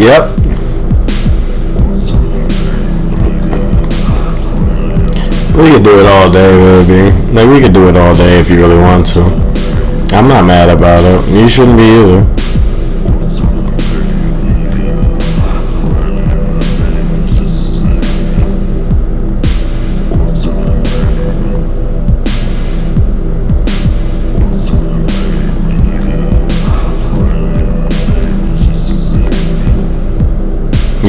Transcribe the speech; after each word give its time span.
Yep. 0.00 0.30
We 5.54 5.70
could 5.72 5.84
do 5.84 6.00
it 6.00 6.06
all 6.06 6.32
day, 6.32 6.56
baby. 6.56 7.32
Like 7.34 7.46
we 7.50 7.60
could 7.60 7.74
do 7.74 7.90
it 7.90 7.96
all 7.98 8.14
day 8.14 8.40
if 8.40 8.48
you 8.48 8.56
really 8.56 8.78
want 8.78 9.04
to. 9.08 9.20
I'm 10.16 10.26
not 10.26 10.46
mad 10.46 10.70
about 10.70 11.04
it. 11.04 11.28
You 11.28 11.46
shouldn't 11.46 11.76
be 11.76 11.82
either. 11.82 12.29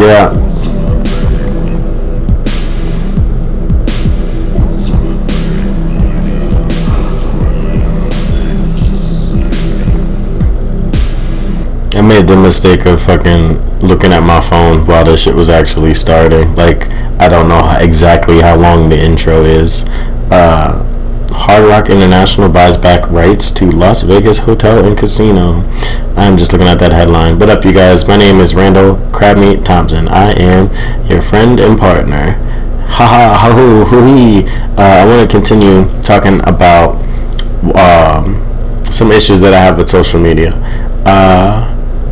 Yeah. 0.02 0.32
I 11.94 12.02
made 12.02 12.28
the 12.28 12.36
mistake 12.36 12.88
of 12.88 13.00
fucking 13.00 13.59
looking 13.82 14.12
at 14.12 14.22
my 14.22 14.42
phone 14.42 14.88
while 14.88 15.06
this 15.06 15.22
shit 15.22 15.36
was 15.36 15.52
actually 15.52 15.94
starting. 15.94 16.56
Like, 16.56 16.90
I 17.20 17.30
don't 17.30 17.48
know 17.48 17.78
exactly 17.80 18.42
how 18.42 18.56
long 18.56 18.90
the 18.90 19.00
intro 19.00 19.44
is. 19.44 19.84
Uh, 20.31 20.91
Hard 21.34 21.63
Rock 21.66 21.90
International 21.90 22.49
buys 22.49 22.77
back 22.77 23.09
rights 23.09 23.52
to 23.52 23.72
Las 23.72 24.02
Vegas 24.02 24.39
Hotel 24.39 24.85
and 24.85 24.98
Casino. 24.98 25.63
I'm 26.16 26.38
just 26.38 26.52
looking 26.52 26.67
at 26.67 26.80
that 26.80 26.91
headline. 26.91 27.39
What 27.39 27.49
up, 27.49 27.63
you 27.63 27.73
guys? 27.73 28.08
My 28.08 28.17
name 28.17 28.39
is 28.39 28.53
Randall 28.53 28.95
Crabmeat 29.12 29.63
Thompson. 29.63 30.08
I 30.08 30.31
am 30.34 30.69
your 31.09 31.22
friend 31.22 31.59
and 31.59 31.80
partner. 31.80 32.33
Ha 32.88 33.08
ha 33.08 33.38
ha 33.39 33.53
hoo 33.56 33.86
hoo 33.86 34.06
hee. 34.14 34.47
Uh, 34.78 34.81
I 34.81 35.06
want 35.06 35.30
to 35.30 35.36
continue 35.36 35.86
talking 36.02 36.41
about 36.41 36.95
um, 37.75 38.36
some 38.86 39.11
issues 39.11 39.39
that 39.39 39.53
I 39.53 39.61
have 39.61 39.78
with 39.78 39.89
social 39.89 40.19
media. 40.19 40.52
Uh, 41.06 41.67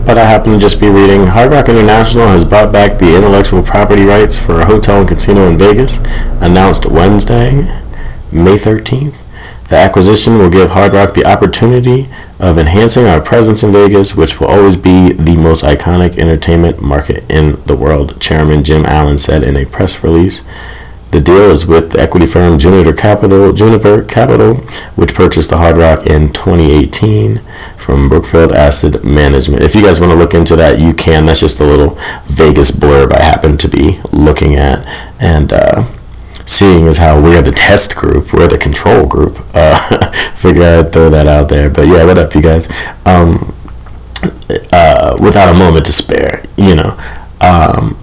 but 0.05 0.17
I 0.17 0.25
happen 0.25 0.53
to 0.53 0.59
just 0.59 0.79
be 0.79 0.87
reading 0.87 1.27
Hard 1.27 1.51
Rock 1.51 1.69
International 1.69 2.27
has 2.29 2.45
bought 2.45 2.71
back 2.71 2.97
the 2.97 3.15
intellectual 3.15 3.61
property 3.61 4.03
rights 4.03 4.39
for 4.39 4.61
a 4.61 4.65
hotel 4.65 5.01
and 5.01 5.07
casino 5.07 5.47
in 5.47 5.57
Vegas, 5.57 5.97
announced 6.41 6.85
Wednesday, 6.85 7.67
May 8.31 8.57
13th. 8.57 9.17
The 9.69 9.75
acquisition 9.75 10.39
will 10.39 10.49
give 10.49 10.71
Hard 10.71 10.93
Rock 10.93 11.13
the 11.13 11.25
opportunity 11.25 12.09
of 12.39 12.57
enhancing 12.57 13.05
our 13.05 13.21
presence 13.21 13.61
in 13.61 13.71
Vegas, 13.71 14.15
which 14.15 14.39
will 14.39 14.47
always 14.47 14.75
be 14.75 15.13
the 15.13 15.35
most 15.35 15.63
iconic 15.63 16.17
entertainment 16.17 16.81
market 16.81 17.23
in 17.29 17.61
the 17.65 17.75
world, 17.75 18.19
Chairman 18.19 18.63
Jim 18.63 18.85
Allen 18.85 19.19
said 19.19 19.43
in 19.43 19.55
a 19.55 19.65
press 19.65 20.03
release. 20.03 20.43
The 21.11 21.21
deal 21.21 21.51
is 21.51 21.65
with 21.65 21.91
the 21.91 21.99
equity 21.99 22.27
firm 22.27 22.59
Juniper 22.59 22.93
Capital, 22.93 23.51
Juniper 23.51 24.03
Capital, 24.03 24.55
which 24.95 25.15
purchased 25.15 25.49
the 25.49 25.57
Hard 25.57 25.77
Rock 25.77 26.05
in 26.05 26.31
2018 26.33 27.41
from 27.77 28.09
Brookfield 28.09 28.51
Asset 28.51 29.03
Management. 29.03 29.63
If 29.63 29.73
you 29.73 29.81
guys 29.81 29.99
want 29.99 30.11
to 30.11 30.17
look 30.17 30.35
into 30.35 30.55
that, 30.55 30.79
you 30.79 30.93
can. 30.93 31.25
That's 31.25 31.39
just 31.39 31.59
a 31.59 31.65
little 31.65 31.97
Vegas 32.25 32.71
blurb 32.71 33.11
I 33.11 33.21
happen 33.21 33.57
to 33.57 33.67
be 33.67 33.99
looking 34.11 34.55
at, 34.55 34.85
and 35.19 35.51
uh, 35.51 35.87
seeing 36.49 36.87
as 36.87 36.97
how 36.97 37.21
we're 37.21 37.41
the 37.41 37.51
test 37.51 37.95
group, 37.95 38.33
we're 38.33 38.47
the 38.47 38.57
control 38.57 39.05
group. 39.05 39.39
Uh, 39.59 40.11
figure 40.35 40.63
I'd 40.63 40.93
throw 40.93 41.09
that 41.09 41.27
out 41.27 41.49
there. 41.49 41.69
But 41.69 41.87
yeah, 41.87 42.05
what 42.05 42.17
up, 42.17 42.33
you 42.33 42.41
guys? 42.41 42.69
Um, 43.05 43.53
uh, 44.71 45.17
without 45.21 45.53
a 45.53 45.57
moment 45.57 45.85
to 45.87 45.91
spare, 45.91 46.45
you 46.55 46.75
know. 46.75 46.97
Um, 47.41 47.98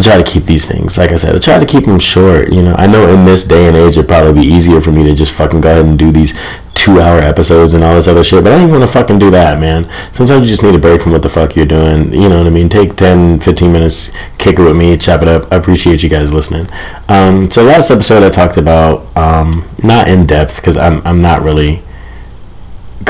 I 0.00 0.02
try 0.02 0.16
to 0.16 0.24
keep 0.24 0.44
these 0.44 0.66
things, 0.66 0.96
like 0.96 1.12
I 1.12 1.16
said, 1.16 1.36
I 1.36 1.38
try 1.38 1.58
to 1.58 1.66
keep 1.66 1.84
them 1.84 1.98
short. 1.98 2.50
You 2.50 2.62
know, 2.62 2.74
I 2.78 2.86
know 2.86 3.12
in 3.12 3.26
this 3.26 3.44
day 3.44 3.68
and 3.68 3.76
age, 3.76 3.98
it'd 3.98 4.08
probably 4.08 4.32
be 4.40 4.46
easier 4.46 4.80
for 4.80 4.92
me 4.92 5.04
to 5.04 5.14
just 5.14 5.34
fucking 5.34 5.60
go 5.60 5.70
ahead 5.70 5.84
and 5.84 5.98
do 5.98 6.10
these 6.10 6.32
two 6.72 6.98
hour 6.98 7.18
episodes 7.18 7.74
and 7.74 7.84
all 7.84 7.94
this 7.94 8.08
other 8.08 8.24
shit, 8.24 8.42
but 8.42 8.50
I 8.50 8.56
don't 8.56 8.68
even 8.68 8.80
want 8.80 8.90
to 8.90 8.98
fucking 8.98 9.18
do 9.18 9.30
that, 9.32 9.60
man. 9.60 9.90
Sometimes 10.12 10.46
you 10.46 10.50
just 10.50 10.62
need 10.62 10.74
a 10.74 10.78
break 10.78 11.02
from 11.02 11.12
what 11.12 11.20
the 11.20 11.28
fuck 11.28 11.54
you're 11.54 11.66
doing. 11.66 12.14
You 12.14 12.30
know 12.30 12.38
what 12.38 12.46
I 12.46 12.50
mean? 12.50 12.70
Take 12.70 12.96
10, 12.96 13.40
15 13.40 13.70
minutes, 13.70 14.10
kick 14.38 14.58
it 14.58 14.62
with 14.62 14.74
me, 14.74 14.96
chop 14.96 15.20
it 15.20 15.28
up. 15.28 15.52
I 15.52 15.56
appreciate 15.56 16.02
you 16.02 16.08
guys 16.08 16.32
listening. 16.32 16.66
Um, 17.10 17.50
so 17.50 17.62
last 17.62 17.90
episode, 17.90 18.22
I 18.22 18.30
talked 18.30 18.56
about, 18.56 19.14
um, 19.18 19.68
not 19.84 20.08
in 20.08 20.24
depth, 20.24 20.56
because 20.56 20.78
I'm, 20.78 21.06
I'm 21.06 21.20
not 21.20 21.42
really 21.42 21.82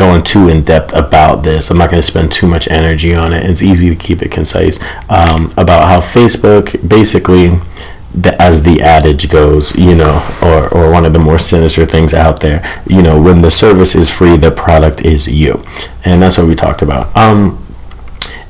going 0.01 0.23
too 0.23 0.49
in 0.49 0.65
depth 0.65 0.95
about 0.95 1.45
this. 1.45 1.71
I'm 1.71 1.77
not 1.77 1.91
going 1.91 2.03
to 2.03 2.07
spend 2.07 2.33
too 2.33 2.49
much 2.49 2.67
energy 2.69 3.15
on 3.15 3.35
it. 3.35 3.45
It's 3.45 3.63
easy 3.63 3.91
to 3.91 3.95
keep 3.95 4.23
it 4.23 4.31
concise. 4.31 4.81
Um, 5.11 5.51
about 5.59 5.85
how 5.85 6.01
Facebook 6.01 6.89
basically, 6.89 7.61
the, 8.15 8.35
as 8.41 8.63
the 8.63 8.81
adage 8.81 9.29
goes, 9.29 9.77
you 9.77 9.95
know, 9.95 10.27
or, 10.43 10.73
or 10.73 10.91
one 10.91 11.05
of 11.05 11.13
the 11.13 11.19
more 11.19 11.39
sinister 11.39 11.85
things 11.85 12.15
out 12.15 12.41
there, 12.41 12.65
you 12.87 13.03
know, 13.03 13.21
when 13.21 13.43
the 13.43 13.51
service 13.51 13.95
is 13.95 14.11
free, 14.11 14.39
the 14.39 14.51
product 14.51 15.03
is 15.03 15.29
you. 15.29 15.63
And 16.03 16.23
that's 16.23 16.39
what 16.39 16.47
we 16.47 16.55
talked 16.55 16.81
about. 16.81 17.15
Um, 17.15 17.63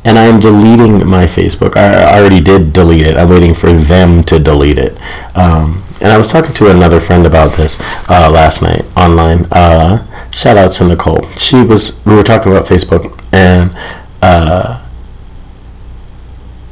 and 0.05 0.19
I 0.19 0.27
am 0.27 0.39
deleting 0.39 1.05
my 1.05 1.27
Facebook. 1.27 1.77
I, 1.77 2.15
I 2.15 2.21
already 2.21 2.41
did 2.41 2.73
delete 2.73 3.07
it. 3.07 3.17
I'm 3.17 3.29
waiting 3.29 3.55
for 3.55 3.73
them 3.73 4.23
to 4.25 4.39
delete 4.39 4.79
it. 4.79 4.97
Um, 5.37 5.83
and 6.01 6.13
I 6.13 6.19
was 6.19 6.29
talking 6.29 6.55
to 6.55 6.71
another 6.71 7.01
friend 7.01 7.27
about 7.27 7.57
this 7.57 7.79
uh, 8.09 8.31
last 8.31 8.63
night 8.63 8.85
online. 8.97 9.47
Uh, 9.51 10.07
shout 10.31 10.57
out 10.57 10.73
to 10.73 10.87
Nicole. 10.87 11.31
She 11.33 11.63
was 11.63 12.05
we 12.05 12.15
were 12.15 12.23
talking 12.23 12.53
about 12.53 12.67
Facebook 12.67 13.23
and 13.33 13.75
uh, 14.23 14.85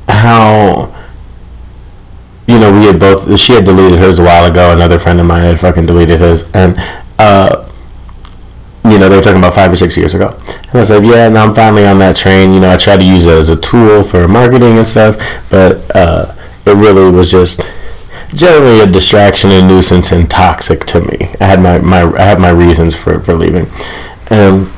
how 0.09 0.95
you 2.47 2.59
know 2.59 2.73
we 2.73 2.87
had 2.87 2.99
both. 2.99 3.39
She 3.39 3.53
had 3.53 3.65
deleted 3.65 3.99
hers 3.99 4.19
a 4.19 4.25
while 4.25 4.51
ago. 4.51 4.73
Another 4.73 4.99
friend 4.99 5.21
of 5.21 5.27
mine 5.27 5.45
had 5.45 5.61
fucking 5.61 5.87
deleted 5.87 6.21
his, 6.21 6.45
and 6.55 6.77
uh, 7.19 7.69
you 8.85 8.99
know, 8.99 9.09
they 9.09 9.17
were 9.17 9.23
talking 9.23 9.39
about 9.39 9.55
five 9.55 9.71
or 9.73 9.77
six 9.77 9.97
years 9.97 10.15
ago. 10.15 10.39
And 10.71 10.77
I 10.77 10.83
said, 10.83 11.05
yeah, 11.05 11.29
now 11.29 11.45
I'm 11.45 11.55
finally 11.55 11.87
on 11.87 11.99
that 11.99 12.17
train. 12.17 12.53
You 12.53 12.61
know, 12.61 12.73
I 12.73 12.77
tried 12.77 12.99
to 12.99 13.05
use 13.05 13.27
it 13.27 13.33
as 13.33 13.49
a 13.49 13.61
tool 13.61 14.03
for 14.03 14.27
marketing 14.29 14.79
and 14.79 14.87
stuff, 14.87 15.17
but 15.51 15.85
uh, 15.95 16.35
it 16.65 16.75
really 16.75 17.11
was 17.11 17.31
just 17.31 17.61
generally 18.35 18.81
a 18.81 18.87
distraction 18.87 19.51
and 19.51 19.69
nuisance 19.69 20.13
and 20.13 20.31
toxic 20.31 20.85
to 20.87 21.01
me. 21.01 21.35
I 21.41 21.47
had 21.47 21.61
my, 21.61 21.79
my 21.79 22.03
I 22.03 22.23
have 22.23 22.41
my 22.41 22.51
reasons 22.51 22.95
for, 22.95 23.21
for 23.21 23.35
leaving. 23.35 23.67
And 24.31 24.69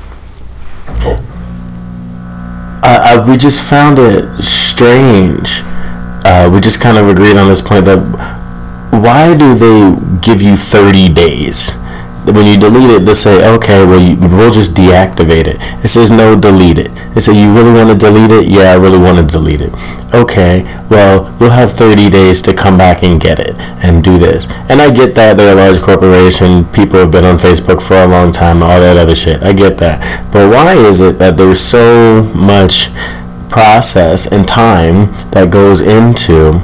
I, 2.83 3.15
I, 3.15 3.29
we 3.29 3.37
just 3.37 3.69
found 3.69 3.99
it 3.99 4.43
strange. 4.43 5.61
Uh, 6.25 6.51
we 6.53 6.61
just 6.61 6.81
kind 6.81 6.99
of 6.99 7.09
agreed 7.09 7.37
on 7.37 7.49
this 7.49 7.61
point 7.61 7.85
that 7.87 7.99
why 8.91 9.37
do 9.37 9.55
they 9.55 9.97
give 10.21 10.43
you 10.43 10.57
30 10.57 11.13
days? 11.13 11.77
When 12.25 12.47
you 12.47 12.57
delete 12.59 12.91
it, 12.91 13.05
they'll 13.05 13.15
say, 13.15 13.49
okay, 13.57 13.85
well, 13.85 14.01
you, 14.01 14.17
we'll 14.17 14.51
just 14.51 14.75
deactivate 14.75 15.47
it. 15.47 15.57
It 15.85 15.89
says, 15.89 16.11
no, 16.11 16.39
delete 16.39 16.79
it. 16.79 16.91
They 17.15 17.21
say, 17.21 17.33
you 17.33 17.53
really 17.55 17.73
want 17.73 17.89
to 17.91 17.97
delete 17.97 18.31
it? 18.31 18.49
Yeah, 18.49 18.73
I 18.73 18.75
really 18.75 18.99
want 18.99 19.17
to 19.19 19.27
delete 19.27 19.61
it. 19.61 19.73
Okay, 20.15 20.63
well, 20.91 21.35
you'll 21.41 21.51
have 21.51 21.73
30 21.73 22.11
days 22.11 22.43
to 22.43 22.53
come 22.53 22.77
back 22.77 23.03
and 23.03 23.21
get 23.21 23.39
it 23.39 23.55
and 23.83 24.05
do 24.05 24.19
this. 24.19 24.49
And 24.69 24.83
I 24.83 24.91
get 24.91 25.15
that 25.15 25.37
they're 25.37 25.53
a 25.53 25.57
large 25.57 25.81
corporation. 25.81 26.65
People 26.67 26.99
have 27.01 27.11
been 27.11 27.25
on 27.25 27.37
Facebook 27.37 27.83
for 27.83 27.95
a 27.95 28.07
long 28.07 28.33
time, 28.33 28.63
all 28.63 28.81
that 28.81 28.97
other 28.97 29.15
shit. 29.15 29.43
I 29.43 29.53
get 29.53 29.79
that. 29.79 30.33
But 30.33 30.51
why 30.51 30.75
is 30.75 31.01
it 31.01 31.19
that 31.19 31.37
there's 31.37 31.61
so 31.61 32.25
much 32.35 32.89
process 33.51 34.31
and 34.31 34.47
time 34.47 35.13
that 35.31 35.51
goes 35.51 35.81
into 35.81 36.61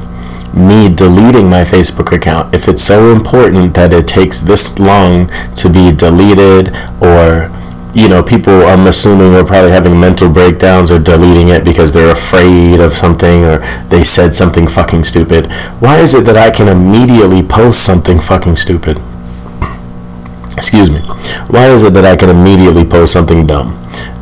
me 0.57 0.89
deleting 0.89 1.51
my 1.51 1.63
Facebook 1.65 2.13
account. 2.13 2.55
If 2.55 2.67
it's 2.67 2.83
so 2.83 3.13
important 3.13 3.75
that 3.75 3.93
it 3.93 4.09
takes 4.09 4.41
this 4.41 4.79
long 4.79 5.31
to 5.55 5.69
be 5.69 5.93
deleted 5.93 6.75
or 7.01 7.53
you 7.95 8.09
know 8.09 8.23
people 8.23 8.53
I'm 8.67 8.87
assuming 8.87 9.35
are 9.35 9.45
probably 9.45 9.71
having 9.71 9.99
mental 9.99 10.31
breakdowns 10.31 10.91
or 10.91 10.99
deleting 10.99 11.49
it 11.49 11.65
because 11.65 11.93
they're 11.93 12.13
afraid 12.13 12.81
of 12.81 12.93
something 12.93 13.45
or 13.45 13.59
they 13.89 14.05
said 14.05 14.35
something 14.35 14.69
fucking 14.69 15.05
stupid 15.05 15.51
why 15.81 16.01
is 16.01 16.13
it 16.15 16.25
that 16.25 16.37
I 16.37 16.51
can 16.51 16.69
immediately 16.69 17.43
post 17.43 17.85
something 17.85 18.19
fucking 18.21 18.57
stupid? 18.57 18.99
Excuse 20.57 20.91
me. 20.91 21.01
Why 21.49 21.67
is 21.69 21.85
it 21.85 21.93
that 21.95 22.05
I 22.05 22.17
can 22.17 22.31
immediately 22.31 22.85
post 22.85 23.13
something 23.13 23.47
dumb? 23.47 23.77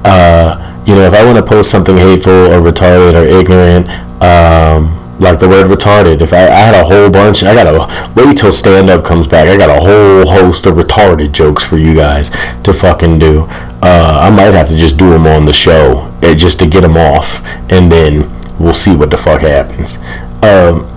Uh, 0.04 0.82
you 0.86 0.94
know 0.94 1.02
if 1.02 1.14
I 1.14 1.24
want 1.24 1.38
to 1.38 1.44
post 1.44 1.70
something 1.70 1.96
hateful 1.96 2.32
or 2.32 2.60
retarded 2.60 3.14
or 3.14 3.24
ignorant 3.24 3.88
um, 4.22 5.03
like 5.18 5.38
the 5.38 5.48
word 5.48 5.66
retarded. 5.66 6.20
If 6.20 6.32
I, 6.32 6.46
I 6.46 6.60
had 6.60 6.74
a 6.74 6.84
whole 6.84 7.10
bunch, 7.10 7.42
I 7.42 7.54
got 7.54 7.64
to 7.64 8.12
wait 8.14 8.38
till 8.38 8.52
stand 8.52 8.90
up 8.90 9.04
comes 9.04 9.28
back. 9.28 9.48
I 9.48 9.56
got 9.56 9.70
a 9.70 9.80
whole 9.80 10.26
host 10.26 10.66
of 10.66 10.74
retarded 10.74 11.32
jokes 11.32 11.64
for 11.64 11.78
you 11.78 11.94
guys 11.94 12.30
to 12.62 12.72
fucking 12.72 13.18
do. 13.18 13.46
Uh, 13.82 14.18
I 14.22 14.30
might 14.30 14.54
have 14.54 14.68
to 14.68 14.76
just 14.76 14.96
do 14.96 15.10
them 15.10 15.26
on 15.26 15.44
the 15.44 15.52
show 15.52 16.12
uh, 16.22 16.34
just 16.34 16.58
to 16.60 16.66
get 16.66 16.80
them 16.82 16.96
off, 16.96 17.44
and 17.70 17.90
then 17.90 18.30
we'll 18.58 18.72
see 18.72 18.94
what 18.94 19.10
the 19.10 19.18
fuck 19.18 19.42
happens. 19.42 19.96
Um, 20.42 20.90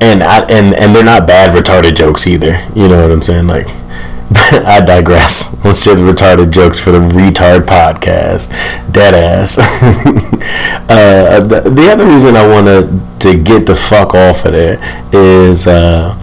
and 0.00 0.22
I, 0.22 0.44
and 0.50 0.74
and 0.74 0.94
they're 0.94 1.04
not 1.04 1.26
bad 1.26 1.56
retarded 1.56 1.96
jokes 1.96 2.26
either. 2.26 2.52
You 2.74 2.88
know 2.88 3.02
what 3.02 3.10
I'm 3.10 3.22
saying? 3.22 3.46
Like 3.46 3.66
I 4.34 4.82
digress. 4.84 5.54
Let's 5.64 5.78
say 5.78 5.94
the 5.94 6.00
retarded 6.00 6.50
jokes 6.52 6.80
for 6.80 6.90
the 6.92 6.98
retard 6.98 7.66
podcast. 7.66 8.50
Dead 8.92 9.14
ass. 9.14 9.58
uh, 10.88 11.40
the, 11.40 11.70
the, 11.70 11.90
other 11.90 12.06
reason 12.06 12.36
I 12.36 12.46
want 12.46 12.66
to 13.20 13.42
get 13.42 13.66
the 13.66 13.76
fuck 13.76 14.14
off 14.14 14.44
of 14.44 14.52
there 14.52 14.78
is. 15.12 15.66
Uh, 15.66 16.18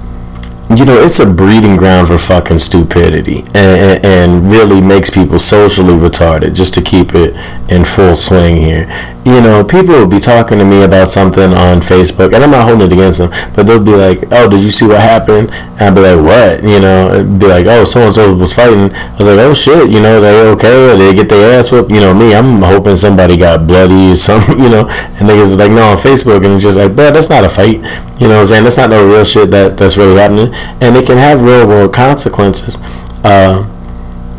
you 0.75 0.86
know, 0.86 1.03
it's 1.03 1.19
a 1.19 1.25
breeding 1.25 1.75
ground 1.75 2.07
for 2.07 2.18
fucking 2.18 2.57
stupidity 2.57 3.39
and, 3.53 4.06
and, 4.06 4.50
really 4.50 4.80
makes 4.80 5.09
people 5.09 5.38
socially 5.38 5.94
retarded 5.94 6.54
just 6.56 6.74
to 6.74 6.81
keep 6.81 7.13
it 7.13 7.36
in 7.69 7.83
full 7.83 8.15
swing 8.15 8.56
here. 8.56 8.86
You 9.23 9.39
know, 9.39 9.63
people 9.63 9.94
will 9.94 10.07
be 10.07 10.19
talking 10.19 10.57
to 10.57 10.65
me 10.65 10.81
about 10.81 11.07
something 11.07 11.53
on 11.53 11.79
Facebook, 11.79 12.33
and 12.33 12.44
I'm 12.44 12.50
not 12.50 12.68
holding 12.68 12.88
it 12.88 12.94
against 12.94 13.19
them, 13.19 13.29
but 13.56 13.68
they'll 13.68 13.83
be 13.83 13.94
like, 13.94 14.23
oh, 14.31 14.50
did 14.50 14.62
you 14.62 14.71
see 14.71 14.88
what 14.88 15.00
happened? 15.00 15.51
And 15.77 15.81
I'll 15.81 15.94
be 15.94 16.01
like, 16.01 16.25
what? 16.25 16.63
You 16.63 16.79
know, 16.79 17.13
It'd 17.13 17.39
be 17.39 17.45
like, 17.45 17.68
oh, 17.68 17.85
so 17.85 18.01
and 18.01 18.13
so 18.13 18.33
was 18.33 18.53
fighting. 18.53 18.91
I 18.91 19.18
was 19.18 19.27
like, 19.27 19.38
oh 19.38 19.53
shit, 19.53 19.91
you 19.91 20.01
know, 20.01 20.19
they 20.19 20.41
okay? 20.53 20.91
Or 20.91 20.95
they 20.95 21.13
get 21.13 21.29
their 21.29 21.59
ass 21.59 21.71
whooped? 21.71 21.91
You 21.91 22.00
know, 22.00 22.15
me, 22.15 22.33
I'm 22.33 22.63
hoping 22.63 22.95
somebody 22.95 23.38
got 23.38 23.68
bloody 23.68 24.13
or 24.13 24.15
something, 24.15 24.57
you 24.63 24.69
know, 24.69 24.89
and 24.89 25.29
they 25.29 25.35
niggas 25.38 25.56
like, 25.56 25.71
no, 25.71 25.91
on 25.91 25.97
Facebook, 25.97 26.44
and 26.44 26.56
it's 26.56 26.63
just 26.63 26.77
like, 26.77 26.95
bro, 26.95 27.12
that's 27.12 27.29
not 27.29 27.44
a 27.44 27.50
fight. 27.50 27.77
You 28.19 28.27
know 28.27 28.35
what 28.35 28.41
I'm 28.41 28.47
saying? 28.47 28.63
That's 28.63 28.77
not 28.77 28.89
no 28.89 29.07
real 29.07 29.23
shit 29.23 29.51
that, 29.51 29.77
that's 29.77 29.97
really 29.97 30.19
happening. 30.19 30.51
And 30.81 30.97
it 30.97 31.06
can 31.06 31.18
have 31.18 31.44
real 31.44 31.68
world 31.68 31.94
consequences. 31.94 32.77
Uh, 33.23 33.68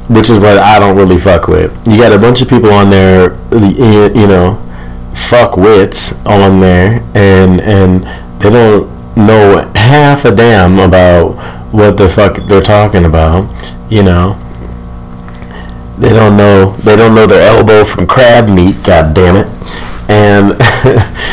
which 0.08 0.28
is 0.28 0.38
what 0.38 0.58
I 0.58 0.78
don't 0.78 0.96
really 0.96 1.16
fuck 1.16 1.48
with. 1.48 1.72
You 1.86 1.96
got 1.96 2.12
a 2.12 2.18
bunch 2.18 2.42
of 2.42 2.48
people 2.48 2.70
on 2.72 2.90
there, 2.90 3.34
you 3.52 4.26
know, 4.26 4.58
fuck 5.14 5.56
wits 5.56 6.24
on 6.26 6.60
there, 6.60 7.02
and 7.14 7.60
and 7.60 8.04
they 8.40 8.50
don't 8.50 8.88
know 9.16 9.70
half 9.74 10.24
a 10.24 10.34
damn 10.34 10.78
about 10.78 11.32
what 11.72 11.96
the 11.96 12.08
fuck 12.08 12.36
they're 12.46 12.60
talking 12.60 13.04
about. 13.04 13.48
You 13.90 14.02
know, 14.02 14.34
they 15.98 16.10
don't 16.10 16.36
know 16.36 16.72
they 16.78 16.96
don't 16.96 17.14
know 17.14 17.26
their 17.26 17.42
elbow 17.42 17.84
from 17.84 18.06
crab 18.06 18.48
meat. 18.48 18.76
God 18.84 19.14
damn 19.14 19.36
it, 19.36 19.46
and. 20.10 20.52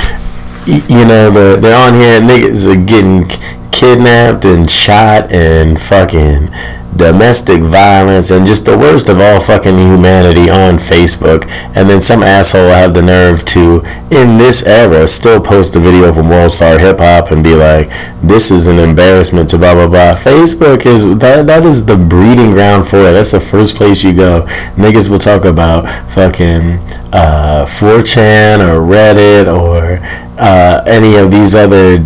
you 0.69 1.03
know, 1.03 1.31
the, 1.31 1.57
they're 1.59 1.75
on 1.75 1.95
here, 1.95 2.21
niggas 2.21 2.71
are 2.71 2.85
getting 2.85 3.27
kidnapped 3.71 4.45
and 4.45 4.69
shot 4.69 5.31
and 5.31 5.81
fucking 5.81 6.49
domestic 6.95 7.61
violence 7.61 8.31
and 8.31 8.45
just 8.45 8.65
the 8.65 8.77
worst 8.77 9.09
of 9.09 9.19
all 9.19 9.39
fucking 9.39 9.77
humanity 9.77 10.49
on 10.49 10.77
Facebook. 10.77 11.47
And 11.75 11.89
then 11.89 12.01
some 12.01 12.23
asshole 12.23 12.69
have 12.69 12.93
the 12.93 13.01
nerve 13.01 13.45
to, 13.45 13.83
in 14.11 14.37
this 14.37 14.63
era, 14.63 15.07
still 15.07 15.39
post 15.39 15.75
a 15.75 15.79
video 15.79 16.11
from 16.11 16.29
World 16.29 16.51
Star 16.51 16.79
Hip 16.79 16.99
Hop 16.99 17.31
and 17.31 17.43
be 17.43 17.55
like, 17.55 17.89
this 18.21 18.51
is 18.51 18.67
an 18.67 18.79
embarrassment 18.79 19.49
to 19.51 19.57
blah 19.57 19.73
blah 19.73 19.87
blah. 19.87 20.15
Facebook 20.15 20.85
is 20.85 21.03
that 21.19 21.47
that 21.47 21.65
is 21.65 21.85
the 21.85 21.95
breeding 21.95 22.51
ground 22.51 22.87
for 22.87 22.97
it. 22.97 23.13
That's 23.13 23.31
the 23.31 23.39
first 23.39 23.75
place 23.75 24.03
you 24.03 24.13
go. 24.13 24.41
Niggas 24.75 25.09
will 25.09 25.19
talk 25.19 25.45
about 25.45 25.85
fucking 26.11 26.79
uh, 27.13 27.65
4chan 27.65 28.59
or 28.59 28.79
Reddit 28.81 29.47
or 29.47 29.99
uh, 30.37 30.83
any 30.85 31.15
of 31.15 31.31
these 31.31 31.55
other. 31.55 32.05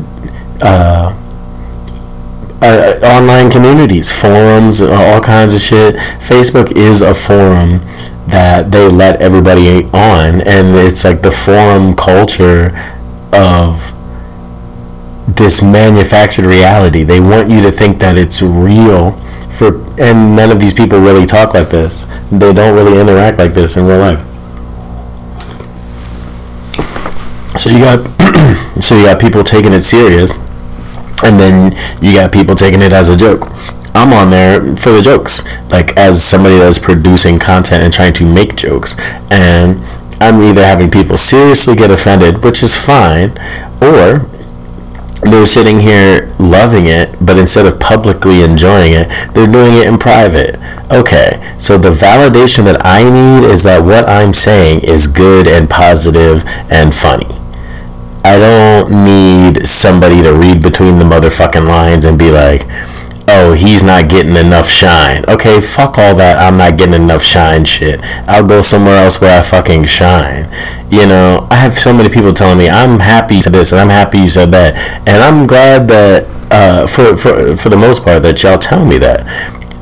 Uh, 0.61 1.19
uh, 2.63 2.99
online 3.03 3.51
communities, 3.51 4.09
forums, 4.09 4.81
uh, 4.81 4.89
all 4.91 5.19
kinds 5.19 5.53
of 5.53 5.59
shit. 5.59 5.95
Facebook 5.95 6.71
is 6.71 7.01
a 7.01 7.13
forum 7.13 7.79
that 8.27 8.71
they 8.71 8.87
let 8.87 9.21
everybody 9.21 9.83
on, 9.87 10.41
and 10.41 10.73
it's 10.75 11.03
like 11.03 11.21
the 11.21 11.31
forum 11.31 11.93
culture 11.93 12.71
of 13.33 13.91
this 15.27 15.61
manufactured 15.61 16.45
reality. 16.45 17.03
They 17.03 17.19
want 17.19 17.49
you 17.49 17.61
to 17.61 17.71
think 17.71 17.99
that 17.99 18.17
it's 18.17 18.41
real. 18.41 19.11
For 19.51 19.83
and 20.01 20.35
none 20.35 20.49
of 20.49 20.59
these 20.59 20.73
people 20.73 20.99
really 20.99 21.25
talk 21.25 21.53
like 21.53 21.69
this. 21.69 22.05
They 22.31 22.53
don't 22.53 22.75
really 22.75 22.99
interact 22.99 23.37
like 23.37 23.53
this 23.53 23.75
in 23.75 23.85
real 23.85 23.99
life. 23.99 24.21
So 27.59 27.69
you 27.69 27.79
got 27.79 27.99
so 28.81 28.95
you 28.95 29.03
got 29.03 29.19
people 29.19 29.43
taking 29.43 29.73
it 29.73 29.81
serious 29.81 30.37
and 31.23 31.39
then 31.39 31.71
you 32.01 32.13
got 32.13 32.31
people 32.31 32.55
taking 32.55 32.81
it 32.81 32.93
as 32.93 33.09
a 33.09 33.17
joke. 33.17 33.49
I'm 33.95 34.11
on 34.11 34.31
there 34.31 34.59
for 34.77 34.91
the 34.91 35.01
jokes, 35.01 35.43
like 35.69 35.95
as 35.97 36.23
somebody 36.23 36.57
that's 36.57 36.79
producing 36.79 37.37
content 37.37 37.83
and 37.83 37.93
trying 37.93 38.13
to 38.13 38.25
make 38.25 38.55
jokes, 38.55 38.95
and 39.29 39.83
I'm 40.21 40.41
either 40.41 40.63
having 40.63 40.89
people 40.89 41.17
seriously 41.17 41.75
get 41.75 41.91
offended, 41.91 42.43
which 42.43 42.63
is 42.63 42.79
fine, 42.79 43.31
or 43.81 44.29
they're 45.21 45.45
sitting 45.45 45.79
here 45.79 46.33
loving 46.39 46.85
it, 46.85 47.15
but 47.21 47.37
instead 47.37 47.65
of 47.65 47.79
publicly 47.79 48.41
enjoying 48.41 48.93
it, 48.93 49.07
they're 49.33 49.47
doing 49.47 49.75
it 49.75 49.87
in 49.87 49.97
private. 49.97 50.59
Okay, 50.91 51.55
so 51.57 51.77
the 51.77 51.91
validation 51.91 52.65
that 52.65 52.85
I 52.85 53.03
need 53.03 53.47
is 53.47 53.63
that 53.63 53.83
what 53.83 54.07
I'm 54.07 54.33
saying 54.33 54.81
is 54.81 55.07
good 55.07 55.47
and 55.47 55.69
positive 55.69 56.43
and 56.69 56.93
funny. 56.93 57.42
I 58.23 58.37
don't 58.37 59.03
need 59.03 59.67
somebody 59.67 60.21
to 60.23 60.33
read 60.33 60.61
between 60.61 60.97
the 60.97 61.05
motherfucking 61.05 61.67
lines 61.67 62.05
and 62.05 62.17
be 62.17 62.31
like, 62.31 62.65
oh, 63.27 63.53
he's 63.53 63.83
not 63.83 64.09
getting 64.09 64.35
enough 64.35 64.67
shine. 64.67 65.23
Okay, 65.27 65.59
fuck 65.59 65.97
all 65.97 66.15
that. 66.15 66.37
I'm 66.37 66.57
not 66.57 66.77
getting 66.77 66.93
enough 66.93 67.23
shine 67.23 67.65
shit. 67.65 67.99
I'll 68.27 68.47
go 68.47 68.61
somewhere 68.61 69.03
else 69.03 69.19
where 69.19 69.37
I 69.37 69.41
fucking 69.41 69.85
shine. 69.85 70.49
You 70.91 71.07
know, 71.07 71.47
I 71.49 71.55
have 71.55 71.73
so 71.73 71.93
many 71.93 72.09
people 72.09 72.33
telling 72.33 72.57
me 72.57 72.69
I'm 72.69 72.99
happy 72.99 73.41
to 73.41 73.49
this 73.49 73.71
and 73.71 73.81
I'm 73.81 73.89
happy 73.89 74.19
you 74.19 74.27
said 74.27 74.51
that, 74.51 74.75
and 75.07 75.23
I'm 75.23 75.47
glad 75.47 75.87
that 75.89 76.25
uh, 76.51 76.87
for 76.87 77.17
for 77.17 77.55
for 77.57 77.69
the 77.69 77.77
most 77.77 78.03
part 78.03 78.23
that 78.23 78.43
y'all 78.43 78.59
tell 78.59 78.85
me 78.85 78.97
that. 78.99 79.25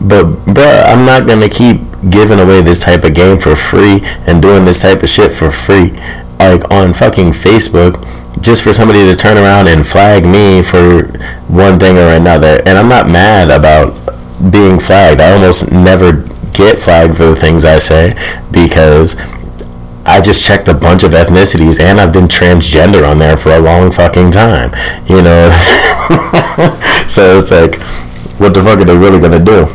But 0.02 0.26
bruh, 0.46 0.86
I'm 0.86 1.06
not 1.06 1.28
gonna 1.28 1.50
keep 1.50 1.82
giving 2.10 2.40
away 2.40 2.62
this 2.62 2.84
type 2.84 3.04
of 3.04 3.14
game 3.14 3.38
for 3.38 3.56
free 3.56 4.02
and 4.26 4.42
doing 4.42 4.66
this 4.66 4.82
type 4.82 5.04
of 5.04 5.10
shit 5.10 5.32
for 5.32 5.52
free, 5.52 5.94
like 6.50 6.72
on 6.72 6.94
fucking 6.94 7.30
Facebook 7.30 8.08
just 8.42 8.64
for 8.64 8.74
somebody 8.74 9.00
to 9.06 9.16
turn 9.16 9.38
around 9.38 9.68
and 9.68 9.86
flag 9.86 10.26
me 10.26 10.62
for 10.62 11.04
one 11.48 11.80
thing 11.80 11.98
or 11.98 12.08
another. 12.16 12.62
And 12.66 12.78
I'm 12.78 12.90
not 12.90 13.10
mad 13.10 13.52
about 13.52 13.94
being 14.52 14.80
flagged. 14.80 15.22
I 15.22 15.34
almost 15.34 15.72
never 15.72 16.26
get 16.54 16.80
flagged 16.80 17.18
for 17.18 17.26
the 17.26 17.36
things 17.36 17.66
I 17.66 17.80
say 17.80 18.14
because 18.52 19.16
I 20.06 20.20
just 20.22 20.46
checked 20.46 20.68
a 20.68 20.74
bunch 20.74 21.04
of 21.04 21.12
ethnicities 21.12 21.80
and 21.80 22.00
I've 22.00 22.12
been 22.12 22.28
transgender 22.28 23.08
on 23.08 23.20
there 23.20 23.38
for 23.38 23.52
a 23.52 23.60
long 23.60 23.92
fucking 23.92 24.32
time. 24.32 24.72
You 25.06 25.22
know? 25.22 25.50
so 27.08 27.38
it's 27.40 27.52
like, 27.52 27.80
what 28.40 28.54
the 28.54 28.64
fuck 28.64 28.80
are 28.80 28.86
they 28.86 28.98
really 28.98 29.20
gonna 29.20 29.44
do? 29.44 29.68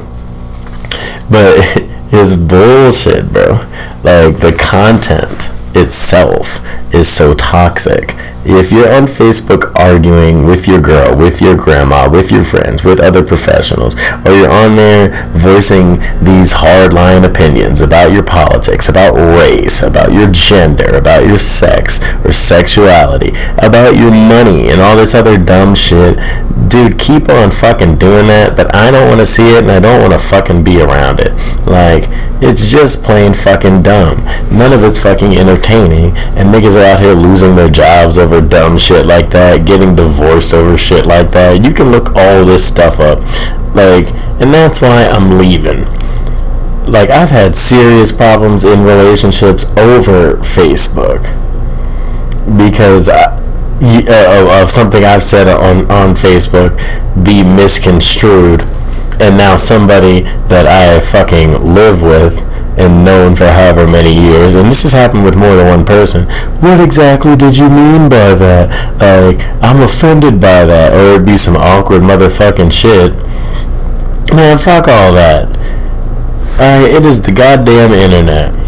But 1.30 1.56
it's 2.12 2.34
bullshit, 2.34 3.32
bro. 3.32 3.60
Like 4.02 4.40
the 4.40 4.56
content 4.58 5.56
itself 5.76 6.61
is 6.94 7.08
so 7.08 7.34
toxic 7.34 8.15
if 8.48 8.70
you're 8.70 8.93
on 8.93 9.06
Facebook 9.06 9.74
arguing 9.74 10.46
with 10.46 10.69
your 10.69 10.81
girl, 10.81 11.17
with 11.17 11.41
your 11.41 11.56
grandma, 11.56 12.08
with 12.08 12.31
your 12.31 12.44
friends, 12.44 12.84
with 12.84 13.00
other 13.00 13.24
professionals, 13.24 13.94
or 14.24 14.32
you're 14.32 14.50
on 14.50 14.77
there 14.77 15.10
voicing 15.32 15.94
these 16.22 16.55
hardline 16.55 17.29
opinions 17.29 17.81
about 17.81 18.12
your 18.12 18.22
politics, 18.22 18.89
about 18.89 19.15
race, 19.15 19.82
about 19.82 20.12
your 20.12 20.31
gender, 20.31 20.94
about 20.96 21.27
your 21.27 21.39
sex 21.39 22.00
or 22.24 22.31
sexuality, 22.31 23.31
about 23.58 23.96
your 23.96 24.12
money, 24.12 24.69
and 24.69 24.81
all 24.81 24.96
this 24.96 25.15
other 25.15 25.36
dumb 25.36 25.74
shit, 25.74 26.17
dude, 26.69 26.98
keep 27.00 27.29
on 27.29 27.50
fucking 27.50 27.96
doing 27.96 28.29
that, 28.29 28.56
but 28.56 28.72
I 28.74 28.93
don't 28.93 29.08
want 29.08 29.20
to 29.20 29.27
see 29.27 29.56
it 29.56 29.62
and 29.62 29.72
I 29.72 29.81
don't 29.81 30.00
want 30.00 30.12
to 30.12 30.29
fucking 30.29 30.62
be 30.62 30.81
around 30.81 31.19
it. 31.19 31.32
Like, 31.67 32.05
it's 32.41 32.70
just 32.70 33.03
plain 33.03 33.34
fucking 33.34 33.82
dumb. 33.82 34.24
None 34.53 34.72
of 34.72 34.84
it's 34.84 35.00
fucking 35.00 35.34
entertaining, 35.34 35.56
and 35.70 36.55
niggas 36.55 36.77
are 36.77 36.85
out 36.85 37.01
here 37.01 37.15
losing 37.15 37.56
their 37.56 37.70
jobs 37.70 38.17
over 38.19 38.37
over 38.37 38.46
dumb 38.46 38.77
shit 38.77 39.06
like 39.06 39.31
that, 39.31 39.65
getting 39.67 39.94
divorced 39.94 40.53
over 40.53 40.77
shit 40.77 41.06
like 41.06 41.31
that. 41.31 41.65
You 41.65 41.73
can 41.73 41.91
look 41.91 42.15
all 42.15 42.44
this 42.44 42.67
stuff 42.67 43.01
up. 43.01 43.20
Like, 43.75 44.13
and 44.41 44.53
that's 44.53 44.82
why 44.82 45.06
I'm 45.06 45.39
leaving. 45.39 45.85
Like, 46.87 47.11
I've 47.11 47.31
had 47.31 47.56
serious 47.56 48.13
problems 48.13 48.65
in 48.65 48.85
relationships 48.85 49.65
over 49.77 50.37
Facebook 50.39 51.23
because 52.56 53.08
I, 53.08 53.43
uh, 53.82 54.63
of 54.63 54.70
something 54.70 55.05
I've 55.05 55.25
said 55.25 55.49
on, 55.49 55.91
on 55.91 56.15
Facebook 56.15 56.77
be 57.25 57.43
misconstrued. 57.43 58.63
And 59.19 59.39
now 59.39 59.56
somebody 59.56 60.23
that 60.49 60.67
I 60.67 61.01
fucking 61.01 61.75
live 61.75 62.03
with 62.03 62.39
and 62.76 63.04
known 63.04 63.34
for 63.34 63.46
however 63.46 63.86
many 63.86 64.12
years, 64.12 64.54
and 64.54 64.68
this 64.68 64.82
has 64.82 64.92
happened 64.92 65.24
with 65.24 65.36
more 65.36 65.56
than 65.56 65.66
one 65.66 65.84
person. 65.84 66.24
What 66.60 66.80
exactly 66.80 67.36
did 67.36 67.56
you 67.56 67.68
mean 67.68 68.08
by 68.08 68.34
that? 68.34 68.68
Like, 69.00 69.40
I'm 69.62 69.80
offended 69.80 70.40
by 70.40 70.64
that, 70.64 70.92
or 70.92 71.14
it'd 71.14 71.26
be 71.26 71.36
some 71.36 71.56
awkward 71.56 72.02
motherfucking 72.02 72.72
shit. 72.72 73.12
Man, 74.34 74.58
fuck 74.58 74.88
all 74.88 75.12
that. 75.12 75.48
Alright, 76.58 76.90
it 76.90 77.04
is 77.04 77.22
the 77.22 77.32
goddamn 77.32 77.92
internet. 77.92 78.66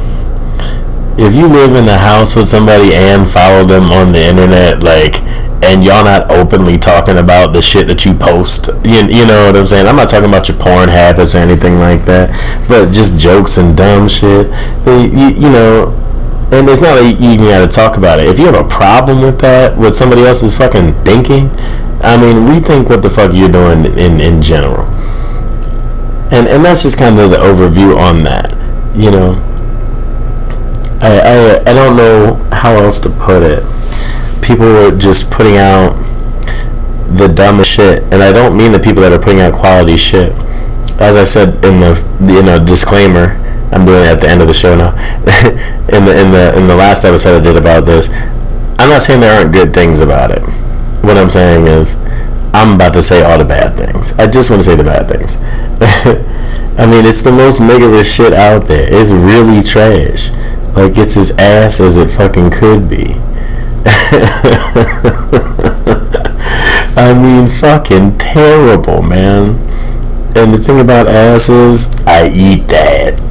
If 1.18 1.34
you 1.34 1.48
live 1.48 1.74
in 1.74 1.88
a 1.88 1.98
house 1.98 2.36
with 2.36 2.48
somebody 2.48 2.94
and 2.94 3.28
follow 3.28 3.64
them 3.64 3.90
on 3.90 4.12
the 4.12 4.22
internet, 4.24 4.84
like, 4.84 5.20
and 5.64 5.82
y'all 5.82 6.04
not 6.04 6.30
openly 6.30 6.78
talking 6.78 7.18
about 7.18 7.52
the 7.52 7.60
shit 7.60 7.88
that 7.88 8.04
you 8.04 8.14
post. 8.14 8.68
You, 8.84 9.02
you 9.06 9.26
know 9.26 9.46
what 9.46 9.56
I'm 9.56 9.66
saying? 9.66 9.88
I'm 9.88 9.96
not 9.96 10.08
talking 10.08 10.28
about 10.28 10.48
your 10.48 10.56
porn 10.56 10.88
habits 10.88 11.34
or 11.34 11.38
anything 11.38 11.80
like 11.80 12.02
that, 12.02 12.30
but 12.68 12.92
just 12.92 13.18
jokes 13.18 13.58
and 13.58 13.76
dumb 13.76 14.08
shit. 14.08 14.46
You, 14.86 15.34
you 15.34 15.50
know, 15.50 15.90
and 16.52 16.68
it's 16.68 16.80
not 16.80 17.02
like 17.02 17.18
you 17.18 17.30
even 17.32 17.46
got 17.46 17.66
to 17.66 17.68
talk 17.68 17.96
about 17.98 18.20
it. 18.20 18.28
If 18.28 18.38
you 18.38 18.46
have 18.46 18.54
a 18.54 18.68
problem 18.68 19.20
with 19.20 19.40
that, 19.40 19.76
with 19.76 19.96
somebody 19.96 20.22
else's 20.22 20.56
fucking 20.56 20.94
thinking, 21.04 21.50
I 22.00 22.16
mean, 22.16 22.46
rethink 22.46 22.88
what 22.88 23.02
the 23.02 23.10
fuck 23.10 23.34
you're 23.34 23.50
doing 23.50 23.84
in 23.98 24.20
in 24.20 24.40
general. 24.40 24.86
And 26.30 26.46
and 26.46 26.64
that's 26.64 26.84
just 26.84 26.96
kind 26.96 27.18
of 27.18 27.30
the 27.30 27.36
overview 27.36 27.98
on 27.98 28.22
that. 28.22 28.54
You 28.96 29.10
know, 29.10 29.47
I 31.00 31.20
I 31.20 31.70
I 31.70 31.72
don't 31.72 31.96
know 31.96 32.34
how 32.52 32.74
else 32.76 32.98
to 33.00 33.10
put 33.10 33.42
it 33.42 33.64
people 34.48 34.64
are 34.64 34.96
just 34.96 35.30
putting 35.30 35.58
out 35.58 35.92
the 37.16 37.28
dumbest 37.28 37.70
shit, 37.70 38.02
and 38.04 38.22
I 38.22 38.32
don't 38.32 38.56
mean 38.56 38.72
the 38.72 38.78
people 38.78 39.02
that 39.02 39.12
are 39.12 39.18
putting 39.18 39.40
out 39.40 39.52
quality 39.52 39.98
shit. 39.98 40.32
As 40.98 41.16
I 41.16 41.24
said 41.24 41.62
in 41.64 41.80
the 41.80 41.92
you 42.20 42.42
know 42.42 42.64
disclaimer, 42.64 43.36
I'm 43.70 43.84
doing 43.84 44.04
it 44.04 44.08
at 44.08 44.20
the 44.22 44.28
end 44.28 44.40
of 44.40 44.48
the 44.48 44.54
show 44.54 44.74
now. 44.74 44.96
in 45.92 46.06
the 46.06 46.18
in 46.18 46.32
the 46.32 46.56
in 46.56 46.66
the 46.66 46.74
last 46.74 47.04
episode 47.04 47.40
I 47.40 47.44
did 47.44 47.56
about 47.56 47.84
this, 47.84 48.08
I'm 48.80 48.88
not 48.88 49.02
saying 49.02 49.20
there 49.20 49.38
aren't 49.38 49.52
good 49.52 49.74
things 49.74 50.00
about 50.00 50.30
it. 50.30 50.40
What 51.04 51.18
I'm 51.18 51.30
saying 51.30 51.66
is, 51.66 51.94
I'm 52.54 52.74
about 52.74 52.94
to 52.94 53.02
say 53.02 53.22
all 53.22 53.36
the 53.36 53.44
bad 53.44 53.76
things. 53.76 54.12
I 54.12 54.26
just 54.26 54.50
want 54.50 54.62
to 54.62 54.66
say 54.66 54.76
the 54.76 54.84
bad 54.84 55.08
things. 55.08 55.36
I 56.78 56.86
mean, 56.86 57.04
it's 57.04 57.22
the 57.22 57.32
most 57.32 57.60
negative 57.60 58.06
shit 58.06 58.32
out 58.32 58.66
there. 58.66 58.86
It's 58.88 59.10
really 59.10 59.62
trash. 59.62 60.30
Like 60.78 60.96
it's 60.96 61.16
as 61.16 61.32
ass 61.32 61.80
as 61.80 61.96
it 61.96 62.08
fucking 62.08 62.52
could 62.52 62.88
be. 62.88 63.04
I 66.96 67.18
mean, 67.20 67.48
fucking 67.48 68.16
terrible, 68.18 69.02
man. 69.02 69.58
And 70.36 70.54
the 70.54 70.58
thing 70.58 70.78
about 70.78 71.08
ass 71.08 71.48
is, 71.48 71.92
I 72.06 72.28
eat 72.32 72.68
that. 72.68 73.27